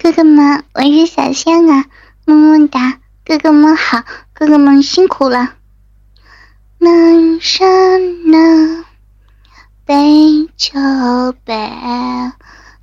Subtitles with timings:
[0.00, 1.84] 哥哥们，我是小仙啊，
[2.24, 5.54] 么么哒，哥哥们好，哥哥们辛苦了。
[6.78, 8.84] 南山南，
[9.84, 10.78] 北秋
[11.44, 11.52] 北，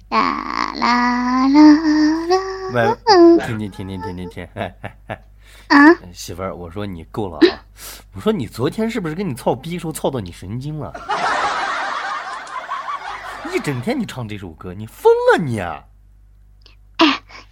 [0.09, 2.38] 啦啦啦啦。
[2.73, 2.97] 喂，
[3.47, 5.21] 停停停停停停停，哎哎哎，
[5.70, 7.63] 啊，媳妇儿，我说你够了啊！
[8.13, 10.93] 我说你昨天是不是跟你操逼时候操到你神经了？
[13.54, 15.82] 一整天你唱这首歌，你疯了你啊！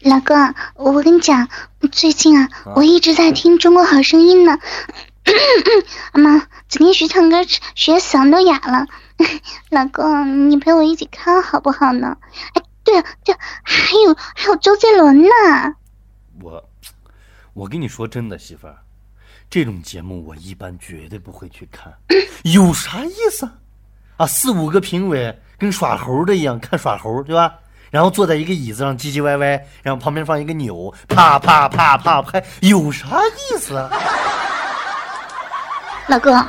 [0.04, 1.48] 哎，老公，我跟你讲，
[1.92, 4.60] 最近啊，我一直在听《中国好声音》呢。
[6.14, 7.42] 妈，昨天学唱歌
[7.74, 8.86] 学嗓都哑了。
[9.72, 12.18] 老公，你陪我一起看好不好呢？
[12.54, 15.30] 哎，对了，对，还有还有周杰伦呢。
[16.42, 16.62] 我，
[17.54, 18.76] 我跟你说真的，媳妇儿，
[19.50, 21.94] 这种节目我一般绝对不会去看，
[22.44, 23.54] 有啥意思啊？
[24.18, 27.54] 啊，四五个评委跟耍猴的一样看耍猴，对吧？
[27.94, 29.50] 然后坐在一个椅子上唧唧歪歪，
[29.84, 33.06] 然后旁边放一个钮，啪啪啪啪拍，有啥
[33.52, 33.88] 意思啊？
[36.10, 36.44] 老公，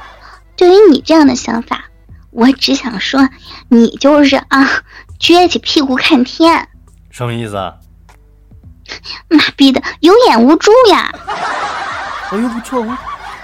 [0.56, 1.84] 对于你这样的想法，
[2.30, 3.28] 我只想说，
[3.68, 4.66] 你就是啊，
[5.20, 6.66] 撅起屁股看天，
[7.10, 7.74] 什么意思啊？
[9.28, 11.12] 妈逼的，有眼无珠呀！
[12.30, 12.82] 哎又不错，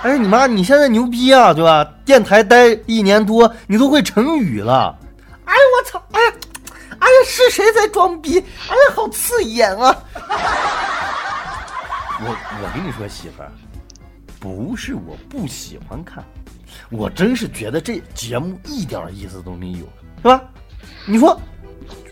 [0.02, 1.86] 哎你妈，你现在牛逼啊，对吧？
[2.06, 4.96] 电台待一年多，你都会成语了。
[5.44, 6.02] 哎我操，
[7.24, 8.38] 是谁在装逼？
[8.38, 9.96] 哎呀，好刺眼啊！
[12.22, 13.50] 我我跟你说，媳妇儿。
[14.38, 16.24] 不是我不喜欢看，
[16.88, 20.42] 我真是觉得这节目一点意思都没有，是吧？
[21.06, 21.38] 你说，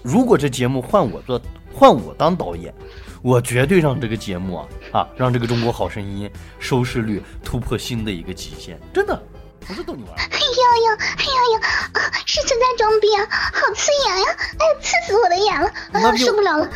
[0.03, 1.41] 如果这节目换我做，
[1.73, 2.75] 换我当导演，
[3.23, 9.23] 我绝对让这个节目啊啊，让这个《中国好声音》收视率突破新的一个极限，真的。
[9.67, 10.15] 不是逗你玩。
[10.17, 14.27] 哎呦呦，哎呦呦，啊，是真在装逼啊，好刺眼呀！
[14.59, 16.71] 哎呀，刺死我的眼了，哎呀，受不了了，啊，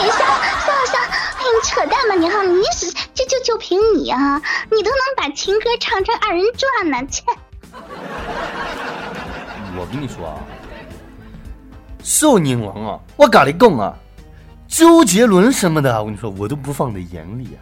[0.00, 7.22] 眼瞎瞎瞎，哎，你扯淡吧你哈，你是就就就凭你啊，你都能把情歌唱成二人转呢，切！
[9.78, 10.38] 我跟你说啊，
[12.02, 13.94] 少宁王啊，我跟你讲啊，
[14.68, 17.60] 周杰伦什么的，我跟你说，我都不放在眼里啊。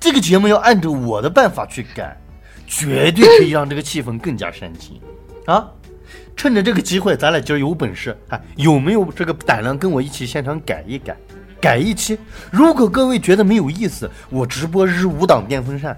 [0.00, 2.16] 这个节目要按照我的办法去改。
[2.66, 5.00] 绝对可以让这个气氛更加煽情，
[5.46, 5.66] 啊！
[6.36, 11.16] 趁着这个机会，咱俩今儿有本事，哎，有没有这个胆量跟我一起现场改一改，
[11.60, 12.18] 改一期？
[12.50, 15.96] 如果各位觉得没有意思，我直播日五档电风扇。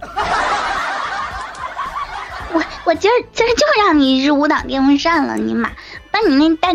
[2.52, 5.70] 我我今儿今儿就让你日五档电风扇了，你妈，
[6.12, 6.72] 把你那大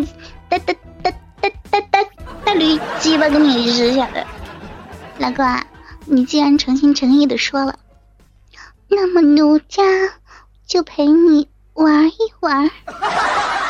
[0.50, 2.10] 大大大大大大
[2.44, 4.26] 大驴鸡巴给你日下来！
[5.20, 5.46] 老公，
[6.06, 7.80] 你既然诚心诚意的说了。
[8.96, 9.84] 那么奴家
[10.68, 12.70] 就陪你玩一玩。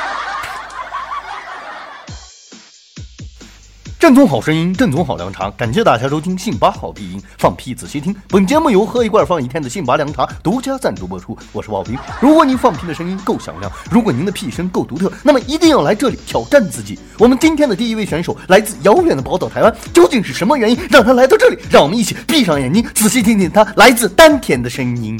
[4.04, 8.14] 正宗好声音，正宗好凉茶，感谢大家收听信八好必音，放屁仔细听。
[8.28, 11.38] 本节目由喝一罐放一天的信八凉茶独家赞助播出。
[11.54, 11.98] 我是宝平。
[12.20, 17.00] 如果您放屁的声音够响亮，如果您的屁声够独特，那么一定要来这里挑战自己。
[17.18, 21.58] 我们今天的第一位选手来自遥远的宝岛台湾，究竟是什么原因让他来到这里？
[21.72, 25.18] 让我们一起闭上眼睛，仔细听听他来自丹田的声音。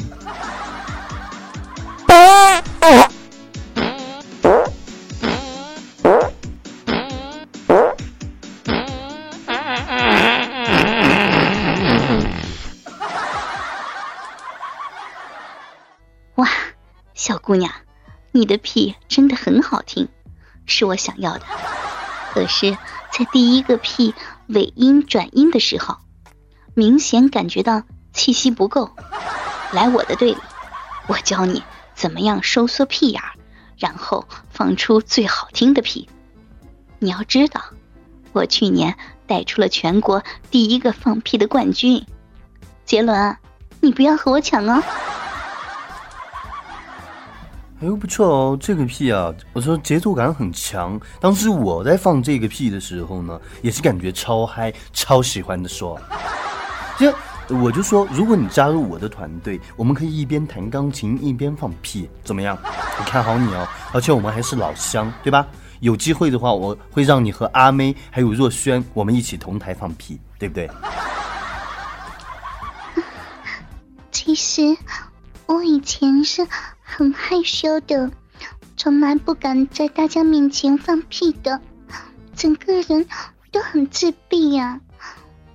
[17.44, 17.74] 姑娘，
[18.32, 20.08] 你的屁真的很好听，
[20.66, 21.42] 是我想要的。
[22.32, 22.72] 可是，
[23.12, 24.16] 在第一个屁
[24.48, 25.98] 尾音转音的时候，
[26.74, 27.84] 明显感觉到
[28.14, 28.92] 气息不够。
[29.74, 30.38] 来我的队里，
[31.08, 31.62] 我教你
[31.94, 33.22] 怎么样收缩屁眼，
[33.78, 36.08] 然后放出最好听的屁。
[37.00, 37.62] 你要知道，
[38.32, 38.96] 我去年
[39.28, 42.06] 带出了全国第一个放屁的冠军。
[42.86, 43.36] 杰伦，
[43.82, 44.82] 你不要和我抢哦。
[47.84, 50.98] 哎呦不错哦，这个屁啊，我说节奏感很强。
[51.20, 56.00] 当时我在放这个屁的时候呢，也是感觉超嗨、超喜欢的说。
[56.98, 57.14] 就
[57.58, 62.58] 我就说，如果你加入我的团队，我们可以一边弹钢琴一边放屁，怎么样？
[62.64, 65.46] 我看好你哦，而且我们还是老乡，对吧？
[65.82, 70.70] 有机会的话，我会让你和阿妹还有若萱，我们一起同台放屁，对不对？
[74.10, 74.62] 其实
[75.54, 76.48] 我以前是。
[76.96, 78.12] 很害羞的，
[78.78, 81.60] 从来不敢在大家面前放屁的，
[82.36, 83.08] 整个人
[83.52, 84.80] 都很自闭呀。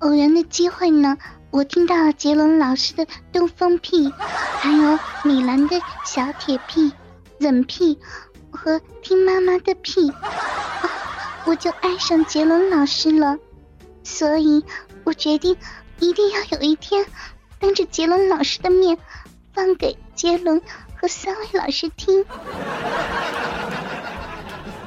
[0.00, 1.16] 偶然的机会呢，
[1.52, 6.90] 我听到了杰伦老师的东风屁，还有米兰的小铁屁、
[7.38, 8.00] 冷屁
[8.50, 10.10] 和听妈妈的屁，
[11.44, 13.38] 我就爱上杰伦老师了。
[14.02, 14.64] 所以
[15.04, 15.56] 我决定
[16.00, 17.06] 一定要有一天，
[17.60, 18.98] 当着杰伦老师的面，
[19.58, 20.62] 放给杰伦
[20.94, 22.24] 和三位老师听。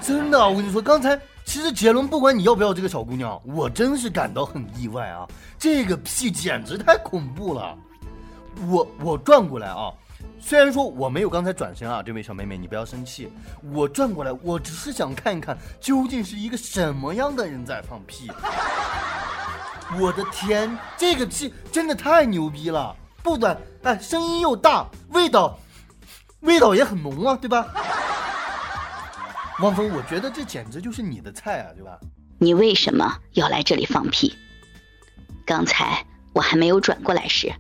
[0.01, 5.27] 真的，我跟你说，刚才其实杰伦不管你要不要这个小姑娘，我真是感到很意外啊！
[5.59, 7.77] 这个屁简直太恐怖了。
[8.69, 9.91] 我我转过来啊，
[10.39, 13.29] 虽然说我没有刚才转身啊，这位小妹妹你不要生气。
[13.73, 18.31] 我转过来，我只是想看一看究竟是一个什么样的人在放屁。
[19.99, 22.95] 我的天，这个屁真的太牛逼了！
[23.23, 25.57] 不短，哎，声音又大，味道
[26.41, 27.67] 味道也很浓啊，对吧？
[29.59, 31.99] 汪峰，我觉得这简直就是你的菜啊，对吧？
[32.39, 34.35] 你为什么要来这里放屁？
[35.45, 37.53] 刚才我还没有转过来时。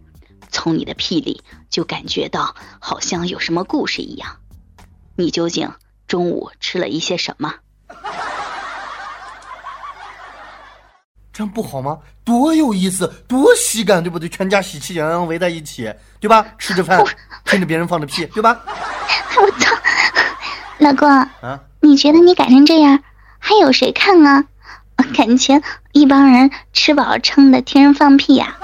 [0.53, 4.39] 从你的屁里就感觉到好像有什么故事一样，
[5.15, 5.71] 你究竟
[6.07, 7.53] 中午吃了一些什么？
[11.33, 11.99] 这样不好吗？
[12.23, 14.27] 多有意思，多喜感，对不对？
[14.29, 16.45] 全家喜气洋洋围在一起，对吧？
[16.57, 17.03] 吃着饭，
[17.45, 18.59] 听着别人放着屁，对吧？
[19.37, 19.75] 我操，
[20.79, 23.03] 老公啊，你觉得你改成这样，
[23.39, 24.45] 还有谁看啊？
[25.15, 25.61] 感情
[25.93, 28.57] 一帮人吃饱撑的听人放屁呀？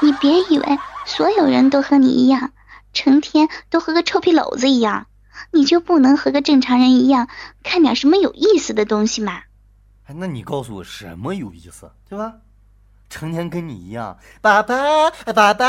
[0.00, 0.78] 你别以为。
[1.08, 2.50] 所有人都和你一样，
[2.92, 5.06] 成天都和个臭屁篓子一样，
[5.52, 7.28] 你就不能和个正常人一样
[7.62, 9.42] 看点什么有意思的东西吗？
[10.06, 12.32] 哎，那你告诉我什么有意思，对吧？
[13.08, 15.66] 成天跟你一样，爸爸，爸爸，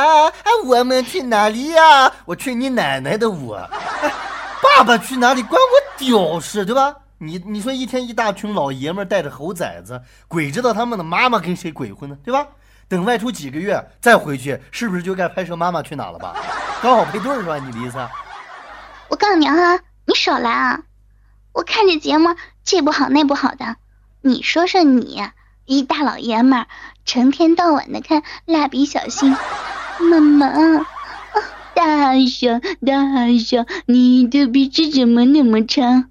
[0.66, 2.12] 我们去哪里呀？
[2.26, 3.52] 我去你奶奶的屋！
[3.52, 6.96] 爸爸去哪里关我屌事，对吧？
[7.20, 12.48] 你你说一天一大群老爷们带着猴崽子，鬼知道他们的妈妈跟谁鬼混呢，对吧？
[12.88, 16.36] 等外出几个月再回去，是不是就该拍摄《妈妈去哪》了吧？
[16.82, 17.58] 刚好配对是吧？
[17.58, 17.98] 你的意思？
[19.10, 20.80] 我告诉你啊，你少来啊！
[21.54, 22.30] 我看这节目
[22.64, 23.76] 这不好那不好的，
[24.22, 25.22] 你说说你
[25.66, 26.68] 一大老爷们儿，
[27.06, 29.36] 成天到晚的看《蜡笔小新》，
[30.04, 30.86] 妈妈，
[31.74, 36.10] 大象大象，你的鼻子怎么那么长？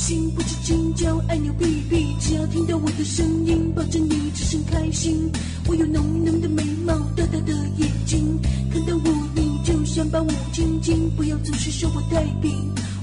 [0.00, 2.16] 心，不知惊叫，爱扭屁屁。
[2.18, 5.30] 只要听到我的声音，保证你只剩开心。
[5.68, 8.40] 我有浓浓的眉毛，大大的眼睛，
[8.72, 11.10] 看到我你就想把我亲亲。
[11.14, 12.50] 不要总是说我太平，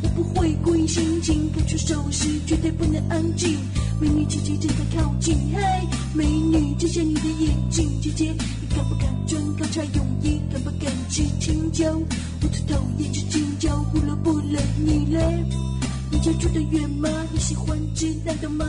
[0.02, 3.60] 我不会故意心情，不出手时绝对不能安静。
[4.02, 5.86] 美女姐姐正在靠近，嗨，
[6.16, 10.42] 美女摘下你的眼镜，姐姐你敢不敢穿高叉泳衣？
[10.52, 11.94] 敢不敢吃青椒？
[12.42, 15.46] 我最讨厌吃青椒，胡萝卜了你嘞？
[16.12, 17.10] 你家住的远吗？
[17.32, 18.66] 你喜欢吃辣的吗？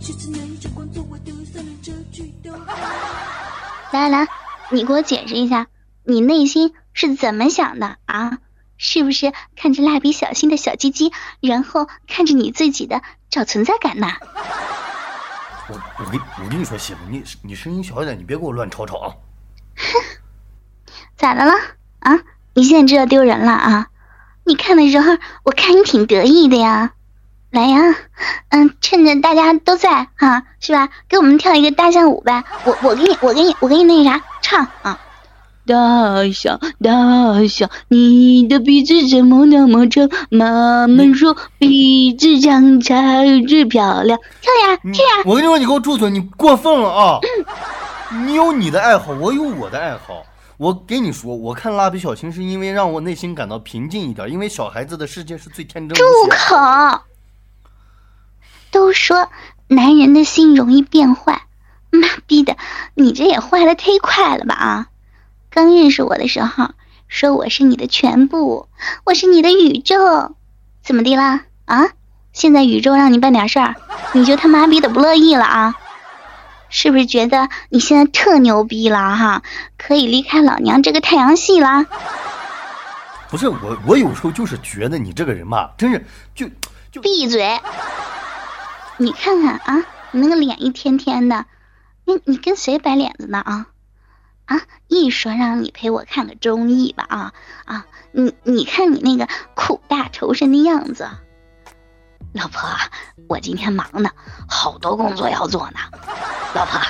[0.00, 2.50] 下次能阳光做我的三轮车去兜。
[3.92, 4.28] 来来来，
[4.70, 5.66] 你给我解释一下，
[6.04, 8.38] 你内心是怎么想的啊？
[8.76, 14.08] 是不是看着蜡笔小新的小鸡鸡，然后看着你自己的找存在感呢？
[15.68, 19.08] 我我跟我跟你说，媳妇，你你声音小一点，你别给我乱吵吵啊！
[19.76, 20.18] 哼，
[21.18, 21.52] 咋的了
[22.00, 22.18] 啊？
[22.54, 23.88] 你现在知道丢人了啊？
[24.48, 25.12] 你看的时候，
[25.44, 26.92] 我看你挺得意的呀，
[27.50, 27.94] 来呀，
[28.48, 30.88] 嗯，趁着大家都在哈，是吧？
[31.06, 34.98] 给我们跳一个大象舞呗，我我给你，我给你，我给你那啥唱啊。
[35.66, 35.76] 大
[36.32, 40.08] 象，大象，你的鼻子怎么那么长？
[40.30, 44.18] 妈妈说鼻子长才最漂亮。
[44.40, 45.24] 跳呀，跳呀！
[45.26, 47.20] 我跟你说，你给我住嘴，你过分了啊！
[48.24, 50.24] 你有你的爱好，我有我的爱好。
[50.58, 55.96] 我给你说，我看蜡笔小新是因为让我内心感到平静一点，因为小孩子的世界是最天真。
[55.96, 57.02] 住口！
[58.72, 59.30] 都说
[59.68, 61.42] 男人的心容易变坏，
[61.90, 62.56] 妈逼的，
[62.94, 64.86] 你这也坏的忒快了吧啊！
[65.48, 66.70] 刚认识我的时候
[67.06, 68.68] 说我是你的全部，
[69.04, 70.34] 我是你的宇宙，
[70.82, 71.90] 怎么的啦啊？
[72.32, 73.76] 现在宇宙让你办点事儿，
[74.12, 75.76] 你就他妈逼的不乐意了啊？
[76.70, 79.42] 是不是觉得你现在特牛逼了哈？
[79.76, 81.86] 可以离开老娘这个太阳系了？
[83.30, 86.48] 不是我，我有时候就是觉得你这个人吧，真是就
[86.90, 87.60] 就闭嘴！
[88.96, 91.46] 你看看啊，你那个脸一天天的，
[92.04, 93.66] 你你跟谁摆脸子呢啊？
[94.46, 94.62] 啊！
[94.88, 97.32] 一说让你陪我看个综艺吧啊
[97.66, 97.86] 啊！
[98.12, 101.06] 你你看你那个苦大仇深的样子。
[102.32, 102.68] 老婆，
[103.28, 104.10] 我今天忙呢，
[104.48, 105.78] 好多工作要做呢。
[106.54, 106.80] 老婆，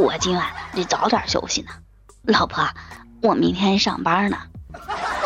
[0.00, 1.70] 我今晚得早点休息呢。
[2.22, 2.66] 老婆，
[3.22, 4.38] 我明天上班呢。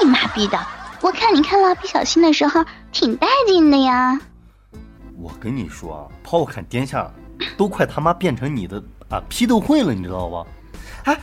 [0.02, 0.58] 你妈逼的！
[1.00, 4.18] 我看你看蜡笔小新的时候挺带劲的呀。
[5.16, 7.08] 我跟你说啊，抛开天下，
[7.56, 10.44] 都快他妈变成你的啊批斗会了，你知道吧？
[11.04, 11.18] 哎，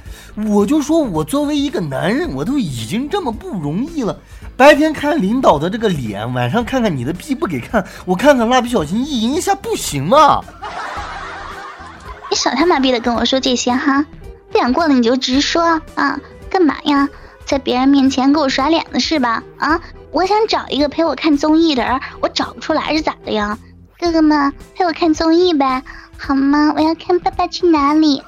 [0.48, 4.18] 我就说我作为一个男人，我都已经这么不容易了，
[4.56, 10.42] 白天看领导的这个脸，晚上看看你的屁不给看，我看看蜡笔小新意淫一下不行吗？
[12.30, 14.06] 你少他妈逼的跟我说这些哈，
[14.52, 16.20] 不想过了你就直说啊，
[16.50, 17.10] 干嘛呀？
[17.44, 19.44] 在别人面前给我耍脸子是吧？
[19.58, 23.58] 啊，我想找一个陪我看综艺的人，我找不出来是咋的呀？
[24.00, 25.84] 哥哥们陪我看综艺呗，
[26.18, 26.72] 好吗？
[26.76, 28.20] 我要看《爸爸去哪里》。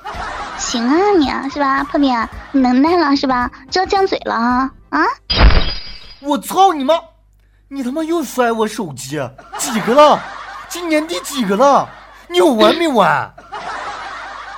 [0.57, 2.13] 行啊，你啊是吧，破冰，
[2.51, 3.49] 你能耐了是吧？
[3.69, 4.71] 知道犟嘴了啊？
[4.89, 5.03] 啊！
[6.21, 6.95] 我操你妈！
[7.67, 9.19] 你他妈又摔我手机，
[9.57, 10.19] 几个了？
[10.69, 11.87] 今年第几个了？
[12.29, 13.33] 你有完没完？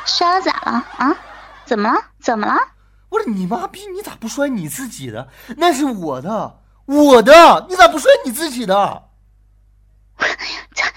[0.05, 1.15] 摔了咋了啊？
[1.65, 1.99] 怎么了？
[2.21, 2.55] 怎么了？
[3.09, 5.27] 我说你妈逼，你咋不摔你自己的？
[5.57, 9.03] 那是我的，我的，你咋不摔你自己的？
[10.75, 10.87] 操！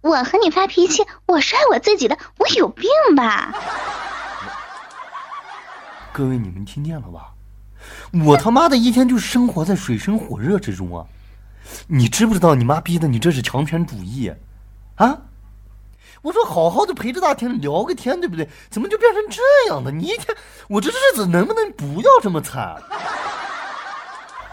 [0.00, 3.52] 我和你发脾气，我摔我自己的，我有病吧？
[6.14, 7.32] 各位，你们听见了吧？
[8.24, 11.04] 我他妈的一天就生活在水深火热之中啊！
[11.88, 14.32] 你知不知道你妈逼的你这是强权主义
[14.94, 15.18] 啊？
[16.22, 18.48] 我说好好的陪着大天聊个天，对不对？
[18.70, 19.90] 怎么就变成这样的？
[19.90, 20.28] 你一天，
[20.68, 22.80] 我这日子能不能不要这么惨？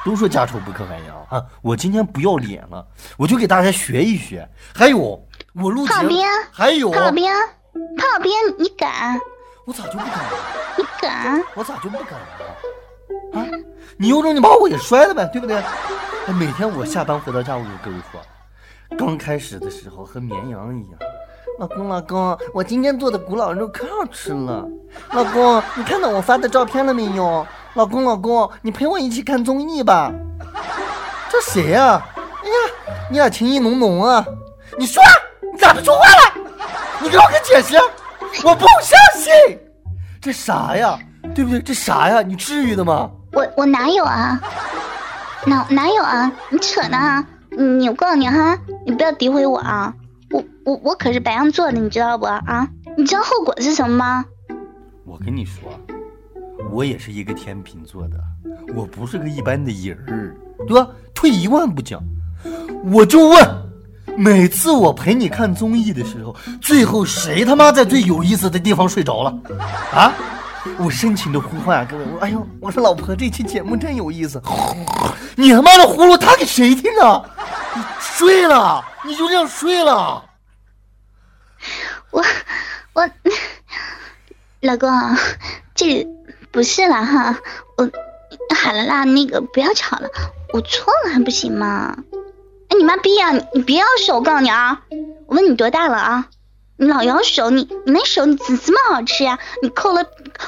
[0.03, 1.45] 都说家丑不可外扬啊！
[1.61, 2.87] 我今天不要脸了，
[3.17, 4.49] 我就给大家学一学。
[4.73, 4.97] 还有
[5.53, 6.09] 我录节目，
[6.51, 7.23] 还有炮兵，
[7.99, 9.19] 炮兵，你敢？
[9.65, 10.23] 我咋就不敢？
[10.77, 11.43] 你敢？
[11.53, 13.39] 我咋就不敢了？
[13.39, 13.45] 啊！
[13.97, 15.61] 你有种你把我给摔了呗，对不对？
[16.33, 18.21] 每天我下班回到家，我就跟你说，
[18.97, 20.99] 刚开始的时候和绵羊一样。
[21.59, 24.65] 老公，老公，我今天做的古老肉可好吃了。
[25.11, 27.45] 老公，你看到我发的照片了没有？
[27.75, 30.11] 老公，老公，你陪我一起看综艺吧。
[31.29, 32.01] 这谁呀？
[32.15, 34.25] 哎呀，你俩情意浓浓啊！
[34.77, 35.03] 你说，
[35.53, 36.33] 你咋不说话了？
[36.99, 37.77] 你给我个解释！
[38.43, 39.59] 我不相信，
[40.21, 40.97] 这啥呀？
[41.35, 41.61] 对不对？
[41.61, 42.21] 这啥呀？
[42.21, 43.11] 你至于的吗？
[43.33, 44.39] 我我哪有啊？
[45.45, 46.31] 哪哪有啊？
[46.49, 47.25] 你扯呢？
[47.49, 49.93] 你我告诉你哈，你不要诋毁我啊！
[50.29, 52.67] 我我我可是白羊座的，你知道不啊？
[52.97, 54.25] 你知道后果是什么吗？
[55.05, 55.63] 我跟你说，
[56.71, 58.17] 我也是一个天秤座的，
[58.73, 60.35] 我不是个一般的人儿，
[60.67, 60.87] 对吧？
[61.13, 62.01] 退一万步讲，
[62.91, 63.37] 我就问，
[64.17, 69.33] 每次我陪你看综艺的时候，最后谁他妈在最有意思的地方睡着了？
[69.93, 70.13] 啊？
[70.77, 74.39] 我深情的呼唤各位，我哎呦，我说老婆，这期节目真有意思。
[75.35, 77.23] 你他妈的呼噜，他给谁听啊？
[77.99, 80.23] 睡了，你就这样睡了。
[82.11, 82.23] 我
[82.93, 83.09] 我
[84.59, 84.91] 老公，
[85.73, 86.07] 这
[86.51, 87.35] 不是了哈，
[87.77, 87.89] 我
[88.55, 90.07] 好了啦，那个不要吵了，
[90.53, 91.97] 我错了还不行吗？
[92.71, 94.81] 哎你妈逼呀，你你别摇手，我告诉你啊，
[95.27, 96.27] 我问你多大了啊？
[96.77, 99.37] 你老摇手，你你那手你怎这么好吃呀？
[99.61, 100.05] 你抠了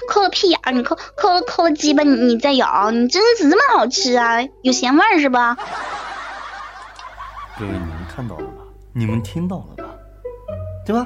[0.07, 4.37] 抠了屁眼儿，你抠抠了抠了鸡巴，你你再咬，你真的怎这么好吃啊？
[4.61, 5.57] 有咸味儿是吧？
[7.59, 8.63] 各位，你们看到了吧？
[8.93, 9.89] 你们听到了吧？
[10.85, 11.05] 对吧？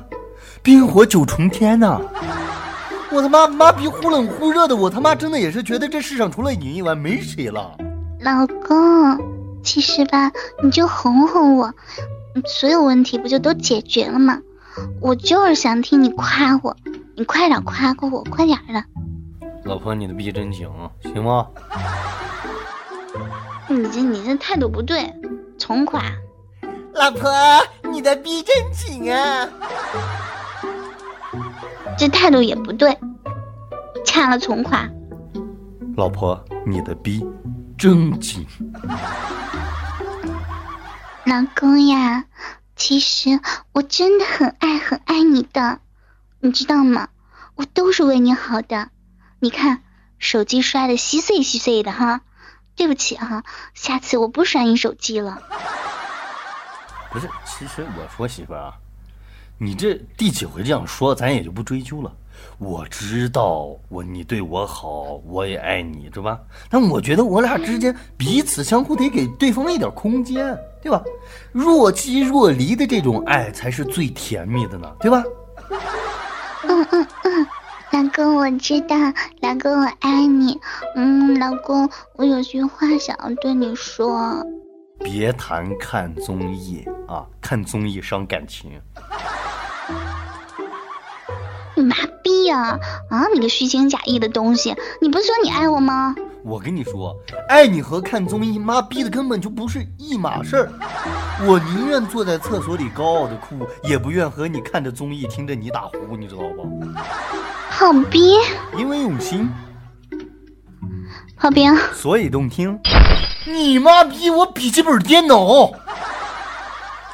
[0.62, 2.00] 冰火九重天呐！
[3.10, 7.76] 我他妈妈逼忽冷忽热的，我他妈真的也是觉得这世上除了你以外没谁了。
[8.22, 9.18] 老公，
[9.68, 10.32] 其实吧，
[10.64, 11.74] 你就哄哄我，
[12.46, 14.40] 所有问题不就都解决了吗？
[15.02, 16.74] 我就是想听你夸我，
[17.18, 18.82] 你快点夸夸我，快点的。
[19.66, 20.66] 老婆，你的逼真紧，
[21.04, 21.48] 行吗？
[23.68, 25.14] 你这你这态度不对，
[25.58, 26.02] 重夸。
[26.94, 27.30] 老婆，
[27.92, 29.50] 你的逼真紧啊！
[31.98, 32.98] 这态度也不对，
[34.06, 34.88] 掐了重夸。
[35.98, 37.22] 老婆，你的逼
[37.78, 38.48] 真紧。
[41.28, 42.24] 老公呀，
[42.78, 43.42] 其实
[43.74, 45.82] 我真的很爱很爱你的，
[46.40, 47.10] 你知道吗？
[47.56, 48.92] 我都是为你好的。
[49.40, 49.84] 你看，
[50.20, 52.22] 手机摔的稀碎稀碎的哈，
[52.78, 53.44] 对不起哈，
[53.74, 55.42] 下次我不摔你手机了。
[57.12, 58.76] 不是，其实我说媳妇儿啊，
[59.58, 62.12] 你这第几回这样说，咱也就不追究了。
[62.60, 66.40] 我知道我你对我好，我也爱你，对吧？
[66.70, 71.04] 但我觉得我俩之间彼此相互得给对方一点空间，对吧？
[71.52, 75.24] 若即若离的这种爱才是最甜蜜的呢，对吧？
[76.64, 77.48] 嗯嗯嗯，
[77.92, 78.96] 老公我知道，
[79.42, 80.60] 老公我爱你。
[80.96, 84.46] 嗯，老公我有句话想要对你说。
[85.00, 88.72] 别谈看综艺啊，看综艺伤感情。
[91.78, 92.80] 你妈逼呀！
[93.08, 94.76] 啊，你个虚情假意的东西！
[95.00, 96.16] 你不是说你爱我吗？
[96.44, 97.16] 我跟你说，
[97.48, 100.72] 爱你和看综艺，妈逼的根本就不是一码事儿。
[101.46, 106.82] 我宁愿坐在厕所里高傲的哭，也不愿和你看着综艺，听着你打呼，你知道不？
[107.70, 108.34] 好逼，
[108.76, 109.48] 因为用心，
[111.36, 112.80] 好冰，所以动听。
[113.46, 115.72] 你妈逼我笔记本电脑！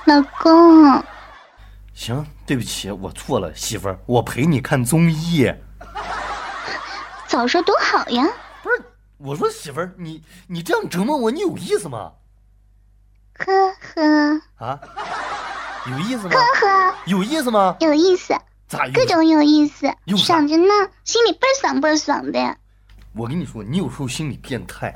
[0.05, 1.03] 老公，
[1.93, 5.51] 行，对不起，我错了，媳妇儿，我陪你看综艺。
[7.27, 8.23] 早说多好呀！
[8.61, 8.83] 不是，
[9.17, 12.11] 我说媳妇儿，你你这样折磨我，你有意思吗？
[13.39, 14.79] 呵呵啊，
[15.89, 16.29] 有意思吗？
[16.29, 17.75] 呵呵，有意思吗？
[17.79, 18.35] 有意思，
[18.67, 20.71] 咋有各种有意思，有啥爽着呢，
[21.03, 22.57] 心里倍儿爽倍儿爽的。
[23.15, 24.93] 我跟你说，你有时候心里变态，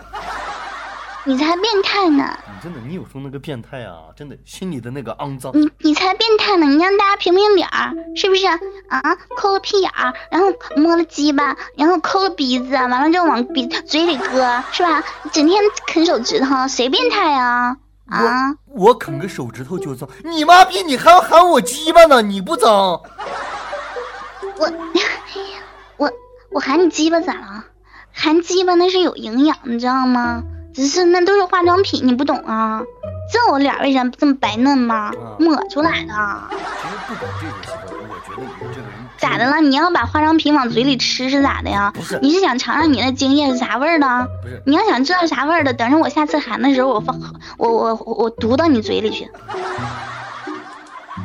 [1.27, 2.39] 你才变态呢！
[2.45, 5.51] 你真的，你有时候那个变态啊，真的心里的那个肮脏。
[5.53, 6.65] 你你才变态呢！
[6.65, 8.57] 你让大家评评理儿，是不是啊？
[9.35, 15.03] 抠了屁眼儿，然后摸了鸡巴，然后抠了鼻子，完了就往鼻嘴里搁，是吧？
[15.33, 17.75] 整天啃手指头，谁变态啊？
[18.07, 18.55] 啊！
[18.67, 22.21] 我啃个手指头就脏，你妈逼，你还要喊我鸡巴呢？
[22.21, 22.71] 你不脏？
[24.55, 24.71] 我
[25.97, 26.09] 我
[26.51, 27.65] 我喊你鸡巴咋了？
[28.13, 30.41] 含鸡巴那是有营养，你知道吗？
[30.77, 32.83] 只是那都是化妆品，你不懂啊？
[33.31, 35.11] 知道我脸为啥这么白嫩吗？
[35.39, 36.13] 抹出来的。
[36.51, 39.59] 其实不管这个，事情，我觉得你这个人咋的了？
[39.59, 41.91] 你要把化妆品往嘴里吃是咋的呀？
[41.95, 44.29] 不是你是想尝尝你那精液是啥味儿的？
[44.43, 47.19] 不是你要想知道啥味儿的，等着我下次喊的时候，我放
[47.57, 49.27] 我我我我毒到你嘴里去。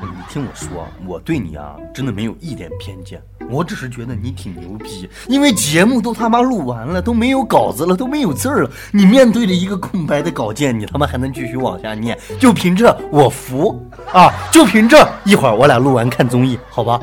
[0.01, 13.79] 你听我说，我对你啊，真的没有一点偏见，我只是觉得你挺牛逼，因为节目都他妈录完了，都没有稿子了，都没有字儿了，你面对着一个空白的稿件，你他妈还能继续往下念，就凭这我服
[14.13, 14.33] 啊！
[14.51, 17.01] 就凭这，一会儿我俩录完看综艺，好吧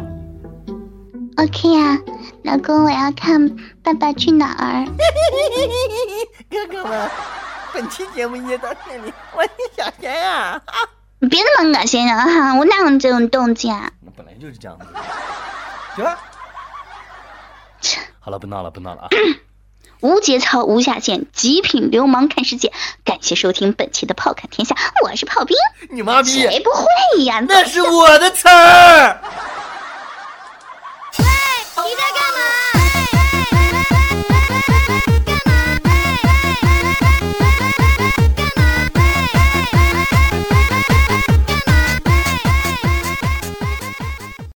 [1.37, 1.97] ？OK 啊，
[2.43, 3.41] 老公，我要看
[3.83, 4.85] 《爸爸去哪儿》。
[6.49, 7.09] 哥哥们，
[7.73, 10.59] 本期节目就到这里，我是小贤啊。
[11.19, 13.91] 你别那么恶心人哈，我哪有这种动静啊？
[14.01, 14.85] 那本来就是这样子。
[15.95, 16.28] 行了，切
[18.19, 19.09] 好了，不闹了，不闹了啊！
[20.01, 22.71] 无节操，无下限，极品流氓看世界。
[23.03, 25.57] 感谢收听本期的炮看天下，我是炮兵，
[25.89, 27.41] 你妈逼，谁不会呀？
[27.41, 29.21] 那是我的词儿。